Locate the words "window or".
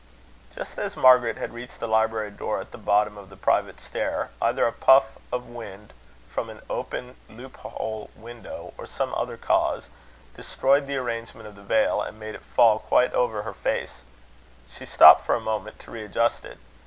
8.15-8.87